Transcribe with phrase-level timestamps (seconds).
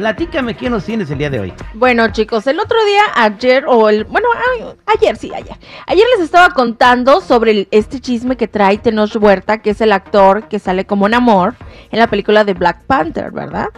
[0.00, 1.52] platícame qué nos tienes el día de hoy.
[1.74, 4.04] Bueno, chicos, el otro día, ayer, o el.
[4.04, 4.64] Bueno, ay,
[4.96, 5.56] ayer, sí, ayer.
[5.86, 10.48] Ayer les estaba contando sobre este chisme que trae Tenoch Huerta, que es el actor
[10.48, 11.54] que sale como un amor
[11.90, 13.68] en la película de Black Panther, ¿verdad?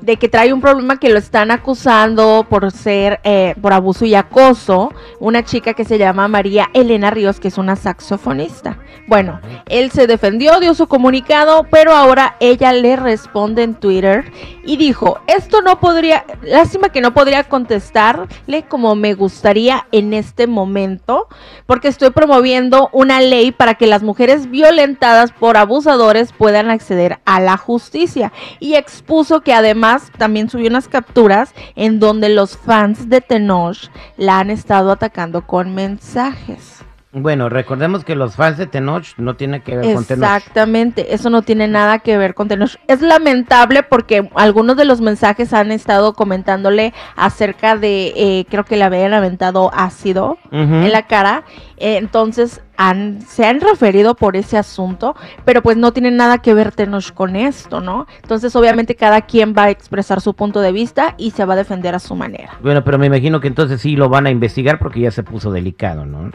[0.00, 4.14] De que trae un problema que lo están acusando por ser, eh, por abuso y
[4.14, 8.78] acoso, una chica que se llama María Elena Ríos, que es una saxofonista.
[9.06, 14.30] Bueno, él se defendió, dio su comunicado, pero ahora ella le responde en Twitter
[14.64, 20.46] y dijo, esto no podría, lástima que no podría contestarle como me gustaría en este
[20.46, 21.26] momento,
[21.64, 27.40] porque estoy promoviendo una ley para que las mujeres violentadas por abusadores puedan acceder a
[27.40, 28.32] la justicia.
[28.60, 29.87] Y expuso que además
[30.18, 35.74] también subió unas capturas en donde los fans de Tenoch la han estado atacando con
[35.74, 36.77] mensajes.
[37.10, 40.24] Bueno, recordemos que los fans de Tenoch no tienen que ver con Tenoch.
[40.24, 42.76] Exactamente, eso no tiene nada que ver con Tenoch.
[42.86, 48.76] Es lamentable porque algunos de los mensajes han estado comentándole acerca de, eh, creo que
[48.76, 51.44] le habían aventado ácido en la cara.
[51.78, 56.52] eh, entonces han, se han referido por ese asunto, pero pues no tiene nada que
[56.54, 58.06] ver Tenoch con esto, ¿no?
[58.22, 61.56] Entonces obviamente cada quien va a expresar su punto de vista y se va a
[61.56, 62.58] defender a su manera.
[62.62, 65.50] Bueno, pero me imagino que entonces sí lo van a investigar porque ya se puso
[65.50, 66.30] delicado, ¿no?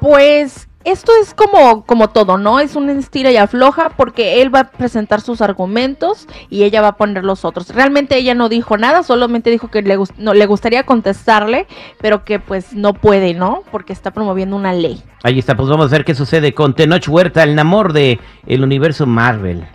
[0.00, 2.60] Pues esto es como, como todo, ¿no?
[2.60, 6.88] Es un estira y afloja porque él va a presentar sus argumentos y ella va
[6.88, 7.68] a poner los otros.
[7.70, 11.66] Realmente ella no dijo nada, solamente dijo que le, no, le gustaría contestarle,
[12.00, 13.62] pero que pues no puede, ¿no?
[13.70, 15.02] Porque está promoviendo una ley.
[15.24, 18.62] Ahí está, pues vamos a ver qué sucede con Tenoch Huerta, el amor de el
[18.62, 19.66] universo Marvel.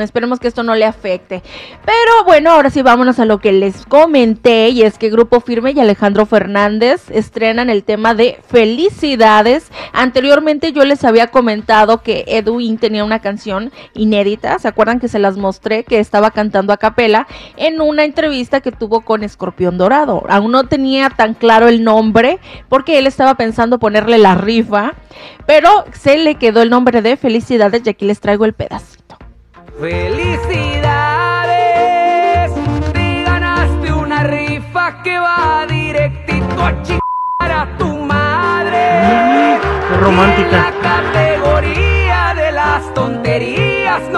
[0.00, 1.42] Esperemos que esto no le afecte.
[1.84, 5.72] Pero bueno, ahora sí vámonos a lo que les comenté y es que Grupo Firme
[5.72, 9.72] y Alejandro Fernández estrenan el tema de Felicidades.
[9.92, 15.18] Anteriormente yo les había comentado que Edwin tenía una canción inédita, ¿se acuerdan que se
[15.18, 17.26] las mostré que estaba cantando a capela
[17.56, 20.24] en una entrevista que tuvo con Escorpión Dorado?
[20.28, 24.94] Aún no tenía tan claro el nombre porque él estaba pensando ponerle la rifa,
[25.46, 29.16] pero se le quedó el nombre de Felicidades y aquí les traigo el pedacito.
[29.80, 30.52] Felicidades,
[32.92, 37.01] te ganaste una rifa que va directito a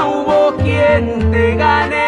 [0.05, 2.05] no hubo quien te gane.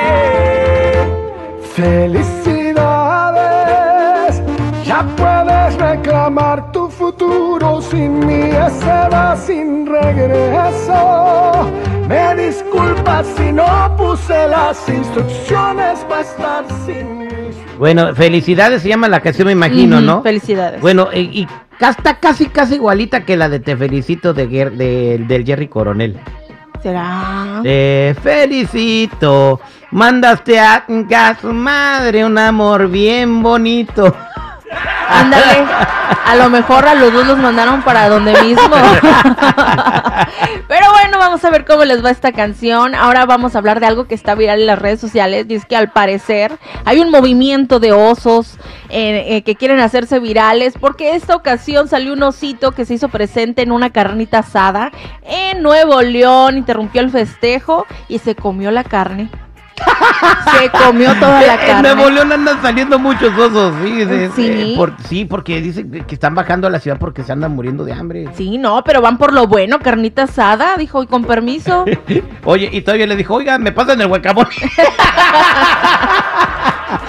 [1.74, 4.42] Felicidades,
[4.84, 11.70] ya puedes reclamar tu futuro sin mí, ese va sin regreso.
[12.08, 17.26] Me disculpas si no puse las instrucciones para estar sin mí.
[17.78, 20.22] Bueno, felicidades se llama la canción, me imagino, ¿no?
[20.22, 20.80] Felicidades.
[20.80, 21.46] Bueno, y, y
[21.80, 26.18] está casi, casi igualita que la de Te Felicito de- del Jerry Coronel.
[27.62, 29.60] Te felicito,
[29.90, 30.84] mandaste a,
[31.16, 34.14] a su madre un amor bien bonito.
[35.08, 35.66] Ándale.
[36.24, 38.62] A lo mejor a los dos los mandaron para donde mismo.
[40.68, 42.94] Pero bueno, vamos a ver cómo les va esta canción.
[42.94, 45.46] Ahora vamos a hablar de algo que está viral en las redes sociales.
[45.48, 48.58] Y es que al parecer hay un movimiento de osos
[48.88, 50.74] eh, eh, que quieren hacerse virales.
[50.80, 54.92] Porque esta ocasión salió un osito que se hizo presente en una carnita asada
[55.22, 56.58] en Nuevo León.
[56.58, 59.30] Interrumpió el festejo y se comió la carne.
[60.58, 61.94] Se comió toda la En carne.
[61.94, 63.74] Nuevo León andan saliendo muchos osos.
[64.34, 64.74] Sí.
[64.76, 67.92] Por- sí, porque dicen que- están bajando a la ciudad porque se andan muriendo de
[67.92, 68.28] hambre.
[68.34, 71.84] Sí, no, pero van por lo bueno, carnita asada, dijo, y con permiso.
[72.44, 74.46] Oye, y todavía le dijo, oiga, me pasan el huecamón.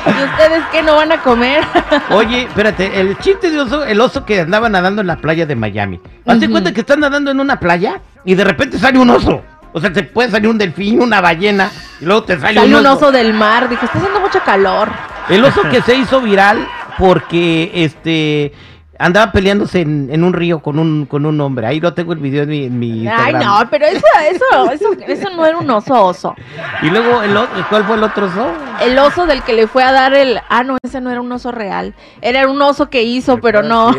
[0.07, 1.63] ¿Y ustedes qué no van a comer?
[2.11, 5.55] Oye, espérate, el chiste de oso, el oso que andaba nadando en la playa de
[5.55, 5.99] Miami.
[6.25, 9.41] Hazte cuenta que están nadando en una playa y de repente sale un oso.
[9.77, 11.69] O sea, te puede salir un delfín, una ballena,
[12.01, 12.95] y luego te sale, Sale un un oso.
[13.05, 14.89] oso del mar, dijo, está haciendo mucho calor.
[15.29, 18.53] El oso que se hizo viral porque este
[18.99, 21.67] andaba peleándose en, en un río con un con un hombre.
[21.67, 24.89] Ahí lo tengo el video en mi, en mi Ay, no, pero eso, eso, eso,
[25.05, 26.33] eso no era un oso oso.
[26.81, 28.51] Y luego el otro, ¿cuál fue el otro oso?
[28.81, 30.39] El oso del que le fue a dar el...
[30.49, 31.93] Ah, no, ese no era un oso real.
[32.21, 33.91] Era un oso que hizo, pero no.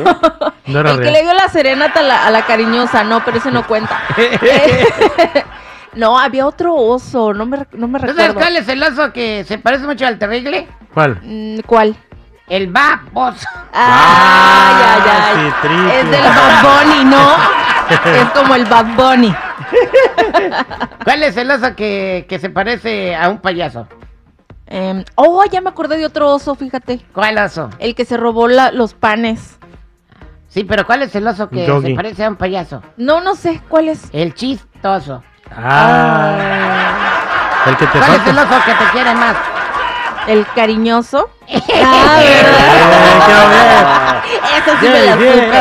[0.67, 3.39] No era el que le dio la serenata a la, a la cariñosa, no, pero
[3.39, 4.01] ese no cuenta.
[5.95, 8.35] no, había otro oso, no me, no me ¿Tú sabes recuerdo.
[8.41, 10.69] cuál es el oso que se parece mucho al terrible?
[10.95, 11.21] ¿Cuál?
[11.23, 11.97] Mm, ¿Cuál?
[12.49, 13.47] El baboso.
[13.73, 15.37] Ay, ay, Ah, ay.
[15.37, 16.01] sí, triste.
[16.01, 17.37] es del Bad Bunny, ¿no?
[18.23, 19.35] es como el Bad Bunny.
[21.05, 23.87] ¿Cuál es el oso que, que se parece a un payaso?
[24.67, 27.01] Em, oh, ya me acordé de otro oso, fíjate.
[27.13, 27.71] ¿Cuál oso?
[27.79, 29.59] El que se robó la- los panes.
[30.49, 31.89] Sí, pero ¿cuál es el oso que Yogi.
[31.91, 32.83] se parece a un payaso?
[32.97, 34.09] No, no sé, ¿cuál es?
[34.13, 35.23] El chistoso.
[35.57, 36.37] Ah,
[37.67, 39.37] el que te ¿Cuál es el oso que te quiere más?
[40.27, 41.31] El cariñoso.
[41.81, 42.21] Ah.
[44.59, 45.59] Eso sí me la supe.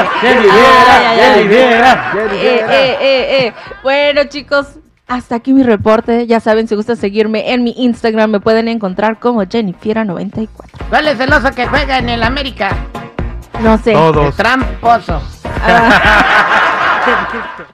[2.36, 3.54] Eh, eh, eh, eh.
[3.84, 4.68] Bueno, chicos,
[5.08, 6.28] hasta aquí mi reporte.
[6.28, 10.50] Ya saben, si gusta seguirme en mi Instagram, me pueden encontrar como Jennifiera94.
[10.90, 12.76] ¿Cuál es el oso que juega en el América?
[13.62, 13.92] No sé.
[13.92, 14.36] El Todos.
[14.36, 15.22] tramposo.
[15.66, 16.64] Ah.